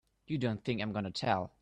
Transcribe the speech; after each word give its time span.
You 0.25 0.39
don't 0.39 0.65
think 0.65 0.81
I'm 0.81 0.93
gonna 0.93 1.11
tell! 1.11 1.51